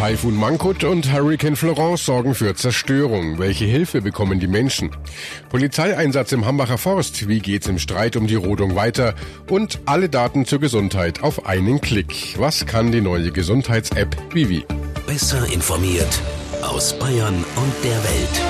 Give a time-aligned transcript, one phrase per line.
[0.00, 3.38] Taifun Mangkut und Hurricane Florence sorgen für Zerstörung.
[3.38, 4.92] Welche Hilfe bekommen die Menschen?
[5.50, 7.28] Polizeieinsatz im Hambacher Forst.
[7.28, 9.14] Wie geht's im Streit um die Rodung weiter?
[9.50, 12.34] Und alle Daten zur Gesundheit auf einen Klick.
[12.38, 14.64] Was kann die neue Gesundheits-App Vivi?
[15.06, 16.18] Besser informiert
[16.62, 18.40] aus Bayern und der Welt.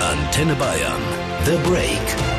[0.00, 1.00] Antenne Bayern.
[1.46, 2.29] The Break.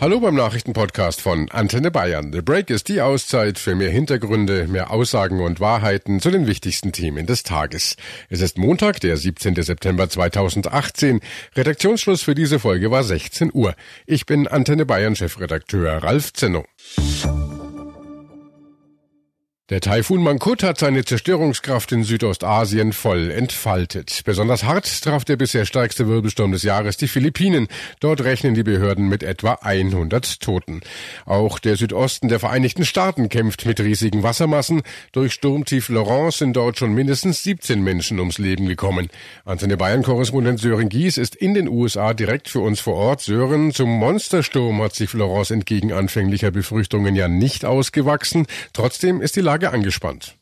[0.00, 2.32] Hallo beim Nachrichtenpodcast von Antenne Bayern.
[2.32, 6.92] The Break ist die Auszeit für mehr Hintergründe, mehr Aussagen und Wahrheiten zu den wichtigsten
[6.92, 7.96] Themen des Tages.
[8.30, 9.60] Es ist Montag, der 17.
[9.60, 11.18] September 2018.
[11.56, 13.74] Redaktionsschluss für diese Folge war 16 Uhr.
[14.06, 16.64] Ich bin Antenne Bayern Chefredakteur Ralf Zenno.
[19.70, 24.22] Der Taifun Mangkut hat seine Zerstörungskraft in Südostasien voll entfaltet.
[24.24, 27.68] Besonders hart traf der bisher stärkste Wirbelsturm des Jahres die Philippinen.
[28.00, 30.80] Dort rechnen die Behörden mit etwa 100 Toten.
[31.26, 34.80] Auch der Südosten der Vereinigten Staaten kämpft mit riesigen Wassermassen.
[35.12, 39.10] Durch Sturmtief Laurence sind dort schon mindestens 17 Menschen ums Leben gekommen.
[39.44, 43.20] Antenne Bayern-Korrespondent Sören Gies ist in den USA direkt für uns vor Ort.
[43.20, 48.46] Sören, zum Monstersturm hat sich Laurence entgegen anfänglicher Befürchtungen ja nicht ausgewachsen.
[48.72, 50.37] Trotzdem ist die Lage Lage angespannt.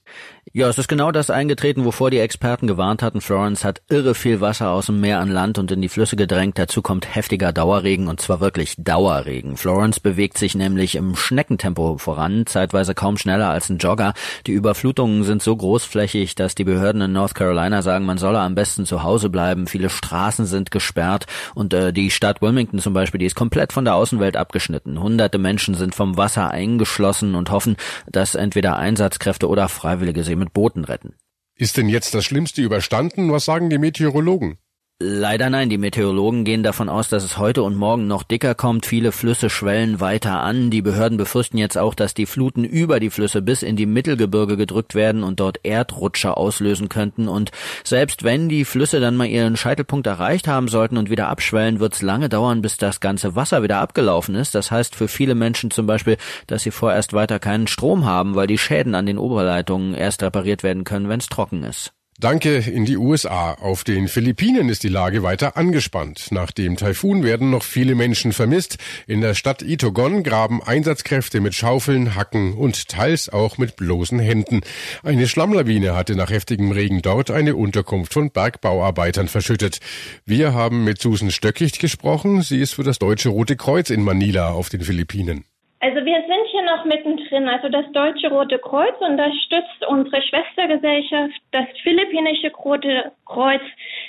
[0.52, 3.20] Ja, es ist genau das eingetreten, wovor die Experten gewarnt hatten.
[3.20, 6.56] Florence hat irre viel Wasser aus dem Meer an Land und in die Flüsse gedrängt.
[6.56, 9.56] Dazu kommt heftiger Dauerregen und zwar wirklich Dauerregen.
[9.56, 14.14] Florence bewegt sich nämlich im Schneckentempo voran, zeitweise kaum schneller als ein Jogger.
[14.46, 18.54] Die Überflutungen sind so großflächig, dass die Behörden in North Carolina sagen, man solle am
[18.54, 19.66] besten zu Hause bleiben.
[19.66, 23.84] Viele Straßen sind gesperrt und äh, die Stadt Wilmington zum Beispiel, die ist komplett von
[23.84, 25.02] der Außenwelt abgeschnitten.
[25.02, 30.52] Hunderte Menschen sind vom Wasser eingeschlossen und hoffen, dass entweder Einsatzkräfte oder Freiwillige sie mit
[30.52, 31.16] Booten retten.
[31.54, 33.32] Ist denn jetzt das Schlimmste überstanden?
[33.32, 34.58] Was sagen die Meteorologen?
[34.98, 38.86] Leider nein, die Meteorologen gehen davon aus, dass es heute und morgen noch dicker kommt.
[38.86, 40.70] Viele Flüsse schwellen weiter an.
[40.70, 44.56] Die Behörden befürchten jetzt auch, dass die Fluten über die Flüsse bis in die Mittelgebirge
[44.56, 47.28] gedrückt werden und dort Erdrutscher auslösen könnten.
[47.28, 47.50] Und
[47.84, 51.92] selbst wenn die Flüsse dann mal ihren Scheitelpunkt erreicht haben sollten und wieder abschwellen, wird
[51.92, 54.54] es lange dauern, bis das ganze Wasser wieder abgelaufen ist.
[54.54, 58.46] Das heißt für viele Menschen zum Beispiel, dass sie vorerst weiter keinen Strom haben, weil
[58.46, 61.92] die Schäden an den Oberleitungen erst repariert werden können, wenn es trocken ist.
[62.18, 63.52] Danke in die USA.
[63.52, 66.28] Auf den Philippinen ist die Lage weiter angespannt.
[66.30, 68.78] Nach dem Taifun werden noch viele Menschen vermisst.
[69.06, 74.62] In der Stadt Itogon graben Einsatzkräfte mit Schaufeln, Hacken und teils auch mit bloßen Händen.
[75.02, 79.80] Eine Schlammlawine hatte nach heftigem Regen dort eine Unterkunft von Bergbauarbeitern verschüttet.
[80.24, 82.40] Wir haben mit Susan Stöckicht gesprochen.
[82.40, 85.44] Sie ist für das Deutsche Rote Kreuz in Manila auf den Philippinen.
[85.80, 87.48] Also wir sind hier noch mittendrin.
[87.48, 93.60] Also das Deutsche Rote Kreuz unterstützt unsere Schwestergesellschaft, das Philippinische Rote Kreuz,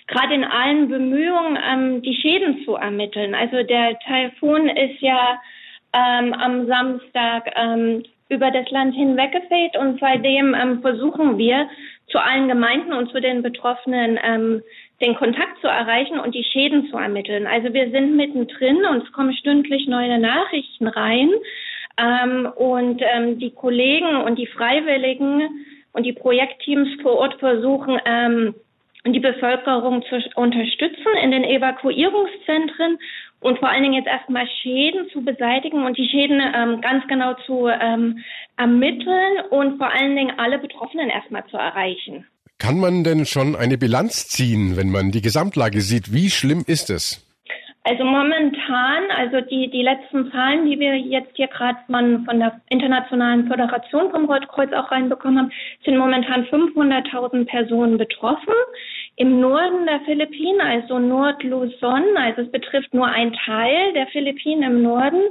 [0.07, 3.35] gerade in allen Bemühungen, ähm, die Schäden zu ermitteln.
[3.35, 5.39] Also der Taifun ist ja
[5.93, 11.69] ähm, am Samstag ähm, über das Land hinweggefegt und seitdem ähm, versuchen wir
[12.07, 14.63] zu allen Gemeinden und zu den Betroffenen ähm,
[15.01, 17.45] den Kontakt zu erreichen und die Schäden zu ermitteln.
[17.45, 21.29] Also wir sind mittendrin und es kommen stündlich neue Nachrichten rein.
[21.99, 28.55] Ähm, und ähm, die Kollegen und die Freiwilligen und die Projektteams vor Ort versuchen, ähm,
[29.05, 32.99] die Bevölkerung zu unterstützen in den Evakuierungszentren
[33.39, 37.33] und vor allen Dingen jetzt erstmal Schäden zu beseitigen und die Schäden ähm, ganz genau
[37.45, 38.23] zu ähm,
[38.57, 42.27] ermitteln und vor allen Dingen alle Betroffenen erstmal zu erreichen.
[42.59, 46.11] Kann man denn schon eine Bilanz ziehen, wenn man die Gesamtlage sieht?
[46.11, 47.23] Wie schlimm ist es?
[47.83, 53.47] Also momentan, also die, die letzten Zahlen, die wir jetzt hier gerade von, der Internationalen
[53.47, 55.51] Föderation vom Rotkreuz auch reinbekommen haben,
[55.85, 58.53] sind momentan 500.000 Personen betroffen.
[59.15, 64.81] Im Norden der Philippinen, also Nord-Luzon, also es betrifft nur einen Teil der Philippinen im
[64.81, 65.21] Norden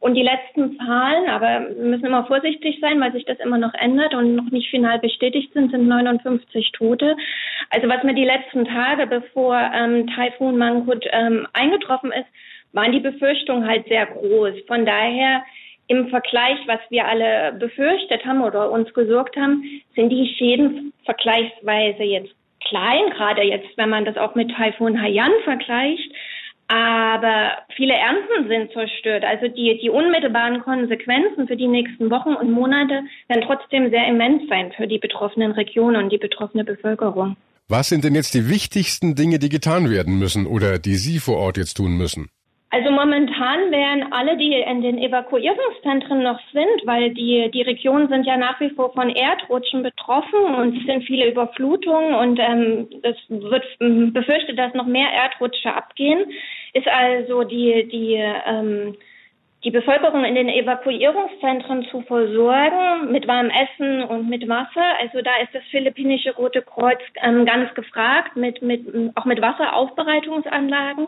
[0.00, 3.74] und die letzten Zahlen, aber wir müssen immer vorsichtig sein, weil sich das immer noch
[3.74, 7.16] ändert und noch nicht final bestätigt sind, sind 59 Tote.
[7.70, 12.26] Also was mir die letzten Tage, bevor ähm, Taifun Mangkut ähm, eingetroffen ist,
[12.72, 14.52] waren die Befürchtungen halt sehr groß.
[14.66, 15.42] Von daher
[15.88, 19.64] im Vergleich, was wir alle befürchtet haben oder uns gesorgt haben,
[19.94, 22.34] sind die Schäden vergleichsweise jetzt
[22.68, 26.10] klein, gerade jetzt, wenn man das auch mit Taifun Haiyan vergleicht.
[26.68, 29.24] Aber viele Ernten sind zerstört.
[29.24, 34.48] Also die, die unmittelbaren Konsequenzen für die nächsten Wochen und Monate werden trotzdem sehr immens
[34.48, 37.36] sein für die betroffenen Regionen und die betroffene Bevölkerung.
[37.68, 41.36] Was sind denn jetzt die wichtigsten Dinge, die getan werden müssen oder die Sie vor
[41.36, 42.28] Ort jetzt tun müssen?
[42.70, 48.26] Also momentan wären alle, die in den Evakuierungszentren noch sind, weil die, die Regionen sind
[48.26, 53.16] ja nach wie vor von Erdrutschen betroffen und es sind viele Überflutungen und ähm, es
[53.28, 56.24] wird ähm, befürchtet, dass noch mehr Erdrutsche abgehen,
[56.72, 58.96] ist also die, die, ähm,
[59.62, 64.98] die Bevölkerung in den Evakuierungszentren zu versorgen mit warmem Essen und mit Wasser.
[65.00, 68.84] Also da ist das philippinische Rote Kreuz ähm, ganz gefragt, mit, mit,
[69.14, 71.06] auch mit Wasseraufbereitungsanlagen.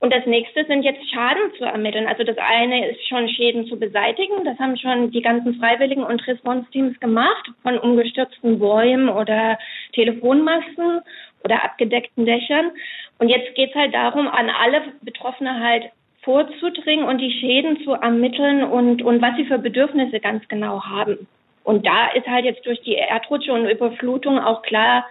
[0.00, 2.06] Und das nächste sind jetzt Schaden zu ermitteln.
[2.06, 4.44] Also das eine ist schon Schäden zu beseitigen.
[4.44, 9.58] Das haben schon die ganzen Freiwilligen und Response-Teams gemacht, von umgestürzten Bäumen oder
[9.92, 11.02] Telefonmasten
[11.44, 12.70] oder abgedeckten Dächern.
[13.18, 15.90] Und jetzt geht's halt darum, an alle Betroffene halt
[16.22, 21.26] vorzudringen und die Schäden zu ermitteln und, und was sie für Bedürfnisse ganz genau haben.
[21.64, 25.04] Und da ist halt jetzt durch die Erdrutsche und Überflutung auch klar,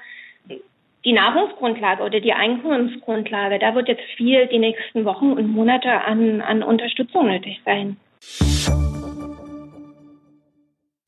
[1.05, 6.41] die Nahrungsgrundlage oder die Einkommensgrundlage, da wird jetzt viel die nächsten Wochen und Monate an,
[6.41, 7.97] an Unterstützung nötig sein.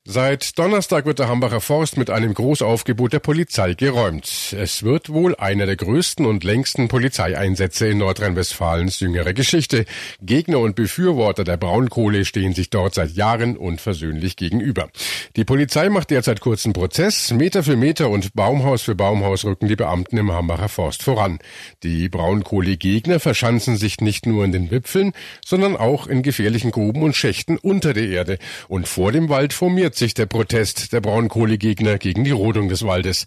[0.04, 4.52] Seit Donnerstag wird der Hambacher Forst mit einem Großaufgebot der Polizei geräumt.
[4.58, 9.84] Es wird wohl einer der größten und längsten Polizeieinsätze in Nordrhein-Westfalens jüngerer Geschichte.
[10.20, 14.88] Gegner und Befürworter der Braunkohle stehen sich dort seit Jahren unversöhnlich gegenüber.
[15.36, 17.30] Die Polizei macht derzeit kurzen Prozess.
[17.30, 21.38] Meter für Meter und Baumhaus für Baumhaus rücken die Beamten im Hambacher Forst voran.
[21.84, 25.12] Die Braunkohlegegner verschanzen sich nicht nur in den Wipfeln,
[25.46, 28.38] sondern auch in gefährlichen Gruben und Schächten unter der Erde.
[28.66, 32.86] Und vor dem Wald formiert formiert sich der Protest der Braunkohlegegner gegen die Rodung des
[32.86, 33.26] Waldes.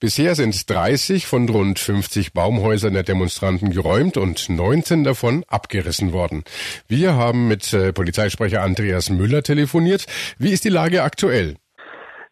[0.00, 6.44] Bisher sind 30 von rund 50 Baumhäusern der Demonstranten geräumt und 19 davon abgerissen worden.
[6.88, 10.06] Wir haben mit äh, Polizeisprecher Andreas Müller telefoniert.
[10.38, 11.56] Wie ist die Lage aktuell?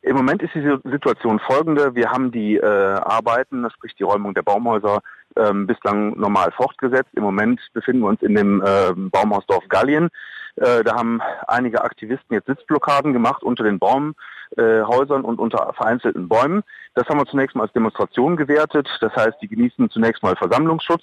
[0.03, 1.95] Im Moment ist die Situation folgende.
[1.95, 5.01] Wir haben die äh, Arbeiten, sprich die Räumung der Baumhäuser,
[5.37, 7.11] ähm, bislang normal fortgesetzt.
[7.15, 10.09] Im Moment befinden wir uns in dem äh, Baumhausdorf Gallien.
[10.56, 16.29] Äh, da haben einige Aktivisten jetzt Sitzblockaden gemacht unter den Baumhäusern äh, und unter vereinzelten
[16.29, 16.62] Bäumen.
[16.95, 18.89] Das haben wir zunächst mal als Demonstration gewertet.
[19.01, 21.03] Das heißt, die genießen zunächst mal Versammlungsschutz.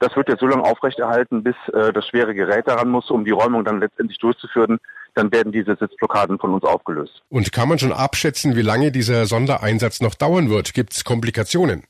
[0.00, 3.30] Das wird jetzt so lange aufrechterhalten, bis äh, das schwere Gerät daran muss, um die
[3.30, 4.78] Räumung dann letztendlich durchzuführen.
[5.14, 7.22] Dann werden diese Sitzblockaden von uns aufgelöst.
[7.30, 10.72] Und kann man schon abschätzen, wie lange dieser Sondereinsatz noch dauern wird?
[10.72, 11.84] Gibt es Komplikationen?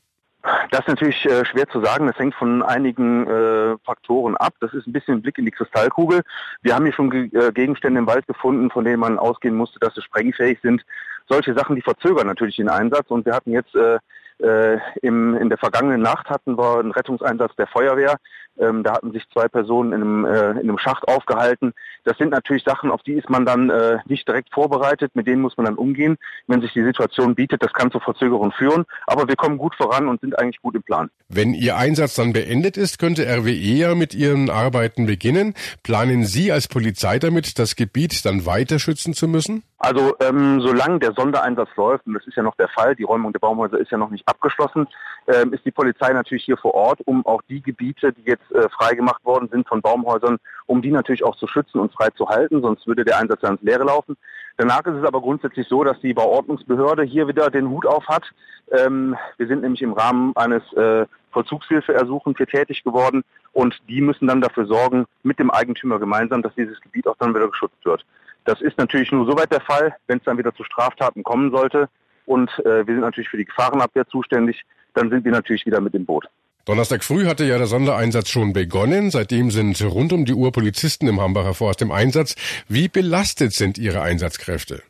[0.71, 2.07] Das ist natürlich äh, schwer zu sagen.
[2.07, 4.53] Das hängt von einigen äh, Faktoren ab.
[4.61, 6.21] Das ist ein bisschen ein Blick in die Kristallkugel.
[6.61, 9.79] Wir haben hier schon Ge äh, Gegenstände im Wald gefunden, von denen man ausgehen musste,
[9.79, 10.85] dass sie sprengfähig sind.
[11.27, 13.11] Solche Sachen, die verzögern natürlich den Einsatz.
[13.11, 13.99] Und wir hatten jetzt äh,
[14.41, 18.15] äh, im, in der vergangenen Nacht hatten wir einen Rettungseinsatz der Feuerwehr.
[18.61, 21.73] Ähm, da hatten sich zwei Personen in einem, äh, in einem Schacht aufgehalten.
[22.03, 25.11] Das sind natürlich Sachen, auf die ist man dann äh, nicht direkt vorbereitet.
[25.15, 26.17] Mit denen muss man dann umgehen,
[26.47, 27.63] wenn sich die Situation bietet.
[27.63, 28.85] Das kann zu Verzögerungen führen.
[29.07, 31.09] Aber wir kommen gut voran und sind eigentlich gut im Plan.
[31.29, 35.55] Wenn Ihr Einsatz dann beendet ist, könnte RWE ja mit Ihren Arbeiten beginnen.
[35.83, 39.63] Planen Sie als Polizei damit, das Gebiet dann weiter schützen zu müssen?
[39.83, 43.33] Also ähm, solange der Sondereinsatz läuft, und das ist ja noch der Fall, die Räumung
[43.33, 44.87] der Baumhäuser ist ja noch nicht abgeschlossen,
[45.27, 48.69] ähm, ist die Polizei natürlich hier vor Ort, um auch die Gebiete, die jetzt äh,
[48.69, 52.61] freigemacht worden sind von Baumhäusern, um die natürlich auch zu schützen und frei zu halten,
[52.61, 54.17] sonst würde der Einsatz ja ins Leere laufen.
[54.57, 58.23] Danach ist es aber grundsätzlich so, dass die Bauordnungsbehörde hier wieder den Hut auf hat.
[58.71, 64.27] Ähm, wir sind nämlich im Rahmen eines äh, Vollzugshilfeersuchens hier tätig geworden und die müssen
[64.27, 68.05] dann dafür sorgen, mit dem Eigentümer gemeinsam, dass dieses Gebiet auch dann wieder geschützt wird.
[68.45, 71.89] Das ist natürlich nur soweit der Fall, wenn es dann wieder zu Straftaten kommen sollte.
[72.25, 74.63] Und äh, wir sind natürlich für die Gefahrenabwehr zuständig.
[74.93, 76.27] Dann sind wir natürlich wieder mit im Boot.
[76.65, 79.09] Donnerstag früh hatte ja der Sondereinsatz schon begonnen.
[79.09, 82.35] Seitdem sind rund um die Uhr Polizisten im Hambacher Forst im Einsatz.
[82.67, 84.83] Wie belastet sind Ihre Einsatzkräfte?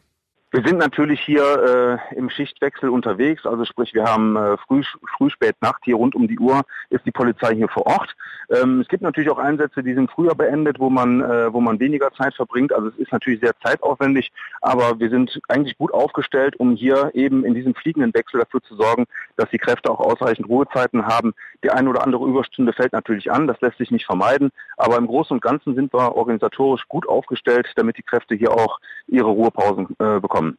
[0.54, 4.84] Wir sind natürlich hier äh, im Schichtwechsel unterwegs, also sprich wir haben äh, früh,
[5.18, 8.14] früh, spät, Nacht hier rund um die Uhr ist die Polizei hier vor Ort.
[8.50, 11.80] Ähm, es gibt natürlich auch Einsätze, die sind früher beendet, wo man, äh, wo man
[11.80, 12.74] weniger Zeit verbringt.
[12.74, 17.46] Also es ist natürlich sehr zeitaufwendig, aber wir sind eigentlich gut aufgestellt, um hier eben
[17.46, 19.06] in diesem fliegenden Wechsel dafür zu sorgen,
[19.38, 21.34] dass die Kräfte auch ausreichend Ruhezeiten haben.
[21.64, 25.08] Die eine oder andere Überstunde fällt natürlich an, das lässt sich nicht vermeiden, aber im
[25.08, 29.96] Großen und Ganzen sind wir organisatorisch gut aufgestellt, damit die Kräfte hier auch ihre Ruhepausen
[30.00, 30.58] äh, bekommen kommen.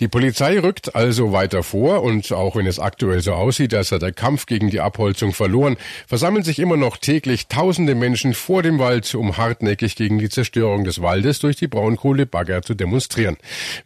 [0.00, 3.98] Die Polizei rückt also weiter vor und auch wenn es aktuell so aussieht, als sei
[3.98, 5.76] der Kampf gegen die Abholzung verloren,
[6.08, 10.84] versammeln sich immer noch täglich tausende Menschen vor dem Wald, um hartnäckig gegen die Zerstörung
[10.84, 13.36] des Waldes durch die Braunkohlebagger zu demonstrieren.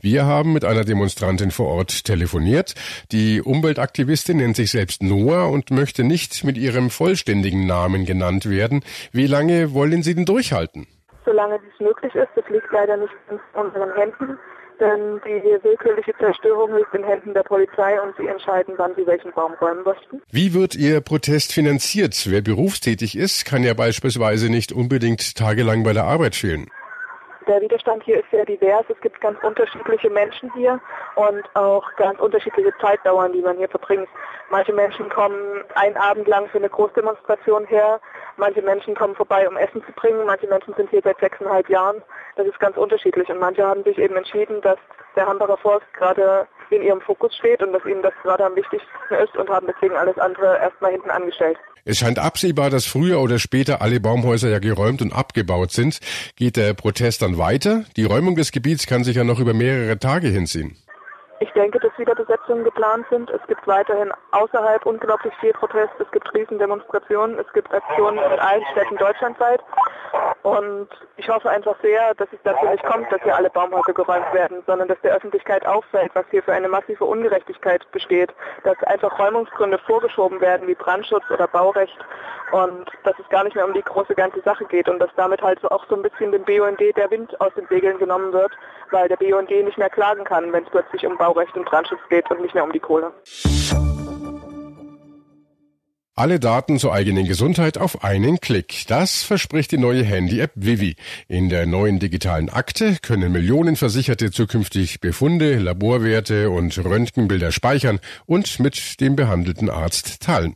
[0.00, 2.75] Wir haben mit einer Demonstrantin vor Ort telefoniert.
[3.12, 8.83] Die Umweltaktivistin nennt sich selbst Noah und möchte nicht mit ihrem vollständigen Namen genannt werden.
[9.12, 10.87] Wie lange wollen Sie denn durchhalten?
[11.26, 14.38] Solange dies möglich ist, das liegt leider nicht in unseren Händen
[14.80, 19.33] denn die willkürliche Zerstörung liegt in Händen der Polizei und sie entscheiden, wann sie welchen
[19.33, 20.23] Baum räumen möchten.
[20.30, 22.26] Wie wird Ihr Protest finanziert?
[22.28, 26.66] Wer berufstätig ist, kann ja beispielsweise nicht unbedingt tagelang bei der Arbeit fehlen.
[27.47, 28.85] Der Widerstand hier ist sehr divers.
[28.88, 30.81] Es gibt ganz unterschiedliche Menschen hier
[31.15, 34.09] und auch ganz unterschiedliche Zeitdauern, die man hier verbringt.
[34.50, 38.00] Manche Menschen kommen einen Abend lang für eine Großdemonstration her.
[38.37, 40.26] Manche Menschen kommen vorbei, um Essen zu bringen.
[40.26, 42.03] Manche Menschen sind hier seit sechseinhalb Jahren.
[42.35, 43.29] Das ist ganz unterschiedlich.
[43.29, 44.79] Und manche haben sich eben entschieden, dass
[45.15, 48.88] der Hambacher Forst gerade in ihrem Fokus steht und dass ihnen das gerade am wichtigsten
[49.23, 51.58] ist und haben deswegen alles andere erstmal hinten angestellt.
[51.85, 56.00] Es scheint absehbar, dass früher oder später alle Baumhäuser ja geräumt und abgebaut sind.
[56.35, 57.85] Geht der Protest dann weiter?
[57.96, 60.76] Die Räumung des Gebiets kann sich ja noch über mehrere Tage hinziehen.
[61.38, 63.30] Ich denke, dass wieder Besetzungen geplant sind.
[63.30, 65.92] Es gibt weiterhin außerhalb unglaublich viel Protest.
[66.00, 67.38] Es gibt Riesendemonstrationen.
[67.38, 69.61] Es gibt Aktionen in allen Städten deutschlandweit.
[70.47, 70.87] Und
[71.17, 74.62] ich hoffe einfach sehr, dass es dazu nicht kommt, dass hier alle Baumhäuser geräumt werden,
[74.65, 79.76] sondern dass der Öffentlichkeit auffällt, was hier für eine massive Ungerechtigkeit besteht, dass einfach Räumungsgründe
[79.79, 81.99] vorgeschoben werden wie Brandschutz oder Baurecht
[82.53, 85.43] und dass es gar nicht mehr um die große ganze Sache geht und dass damit
[85.43, 88.53] halt so auch so ein bisschen dem BUND der Wind aus den Segeln genommen wird,
[88.93, 92.31] weil der BUND nicht mehr klagen kann, wenn es plötzlich um Baurecht und Brandschutz geht
[92.31, 93.12] und nicht mehr um die Kohle.
[96.18, 98.85] Alle Daten zur eigenen Gesundheit auf einen Klick.
[98.87, 100.96] Das verspricht die neue Handy-App Vivi.
[101.28, 108.61] In der neuen digitalen Akte können Millionen Versicherte zukünftig Befunde, Laborwerte und Röntgenbilder speichern und
[108.61, 110.54] mit dem behandelten Arzt teilen.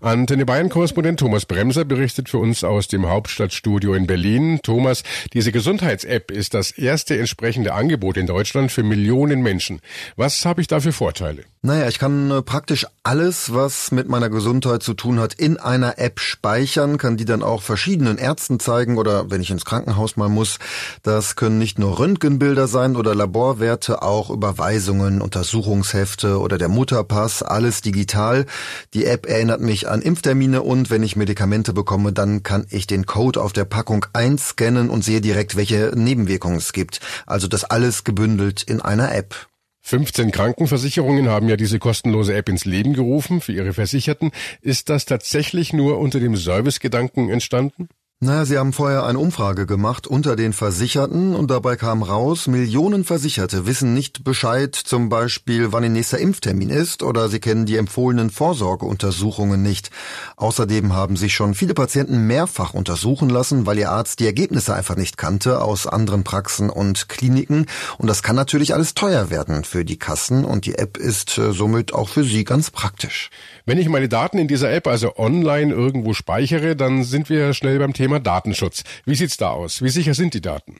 [0.00, 4.60] Antenne Bayern-Korrespondent Thomas Bremser berichtet für uns aus dem Hauptstadtstudio in Berlin.
[4.62, 5.02] Thomas,
[5.34, 9.82] diese Gesundheits-App ist das erste entsprechende Angebot in Deutschland für Millionen Menschen.
[10.16, 11.44] Was habe ich da für Vorteile?
[11.60, 15.98] Naja, ich kann äh, praktisch alles, was mit meiner Gesundheit zu tun hat, in einer
[15.98, 20.28] App speichern, kann die dann auch verschiedenen Ärzten zeigen oder wenn ich ins Krankenhaus mal
[20.28, 20.58] muss.
[21.02, 27.80] Das können nicht nur Röntgenbilder sein oder Laborwerte, auch Überweisungen, Untersuchungshefte oder der Mutterpass, alles
[27.80, 28.46] digital.
[28.94, 33.06] Die App erinnert mich an Impftermine und wenn ich Medikamente bekomme, dann kann ich den
[33.06, 37.00] Code auf der Packung einscannen und sehe direkt, welche Nebenwirkungen es gibt.
[37.26, 39.48] Also das alles gebündelt in einer App.
[39.86, 44.32] 15 Krankenversicherungen haben ja diese kostenlose App ins Leben gerufen für ihre Versicherten.
[44.62, 47.88] Ist das tatsächlich nur unter dem Servicegedanken entstanden?
[48.26, 53.04] Na, Sie haben vorher eine Umfrage gemacht unter den Versicherten und dabei kam raus, Millionen
[53.04, 57.76] Versicherte wissen nicht Bescheid, zum Beispiel wann ihr nächster Impftermin ist oder sie kennen die
[57.76, 59.90] empfohlenen Vorsorgeuntersuchungen nicht.
[60.36, 64.96] Außerdem haben sich schon viele Patienten mehrfach untersuchen lassen, weil ihr Arzt die Ergebnisse einfach
[64.96, 67.66] nicht kannte aus anderen Praxen und Kliniken
[67.98, 71.52] und das kann natürlich alles teuer werden für die Kassen und die App ist äh,
[71.52, 73.28] somit auch für Sie ganz praktisch.
[73.66, 77.78] Wenn ich meine Daten in dieser App also online irgendwo speichere, dann sind wir schnell
[77.78, 78.84] beim Thema Datenschutz.
[79.04, 79.82] Wie sieht's da aus?
[79.82, 80.76] Wie sicher sind die Daten?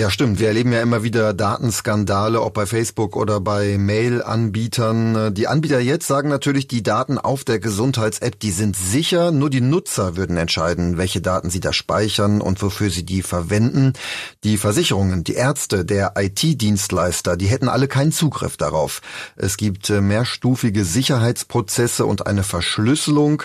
[0.00, 0.38] Ja, stimmt.
[0.38, 5.34] Wir erleben ja immer wieder Datenskandale, ob bei Facebook oder bei Mail-Anbietern.
[5.34, 9.32] Die Anbieter jetzt sagen natürlich, die Daten auf der Gesundheits-App, die sind sicher.
[9.32, 13.94] Nur die Nutzer würden entscheiden, welche Daten sie da speichern und wofür sie die verwenden.
[14.44, 19.02] Die Versicherungen, die Ärzte, der IT-Dienstleister, die hätten alle keinen Zugriff darauf.
[19.34, 23.42] Es gibt äh, mehrstufige Sicherheitsprozesse und eine Verschlüsselung.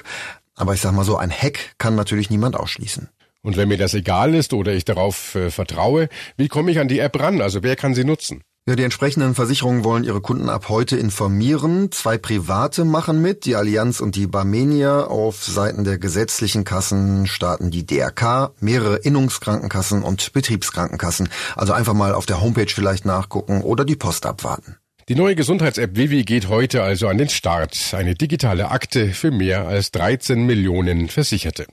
[0.53, 3.09] Aber ich sag mal so, ein Hack kann natürlich niemand ausschließen.
[3.43, 6.07] Und wenn mir das egal ist oder ich darauf äh, vertraue,
[6.37, 7.41] wie komme ich an die App ran?
[7.41, 8.41] Also wer kann sie nutzen?
[8.65, 11.91] Ja, die entsprechenden Versicherungen wollen ihre Kunden ab heute informieren.
[11.91, 15.03] Zwei private machen mit, die Allianz und die Barmenia.
[15.03, 21.27] Auf Seiten der gesetzlichen Kassen starten die DRK, mehrere Innungskrankenkassen und Betriebskrankenkassen.
[21.57, 24.77] Also einfach mal auf der Homepage vielleicht nachgucken oder die Post abwarten.
[25.09, 27.93] Die neue Gesundheits-App Vivi geht heute also an den Start.
[27.93, 31.65] Eine digitale Akte für mehr als 13 Millionen Versicherte.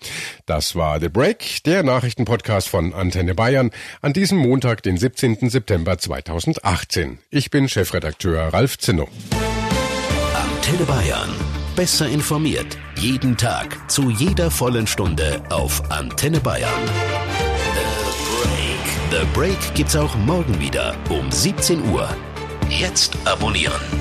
[0.47, 3.71] Das war The Break, der Nachrichtenpodcast von Antenne Bayern
[4.03, 5.49] an diesem Montag, den 17.
[5.49, 7.19] September 2018.
[7.31, 9.07] Ich bin Chefredakteur Ralf Zinno.
[10.35, 11.31] Antenne Bayern.
[11.77, 12.79] Besser informiert.
[12.97, 13.89] Jeden Tag.
[13.89, 16.73] Zu jeder vollen Stunde auf Antenne Bayern.
[17.77, 19.21] The Break.
[19.21, 22.09] The Break gibt's auch morgen wieder um 17 Uhr.
[22.71, 24.00] Jetzt abonnieren.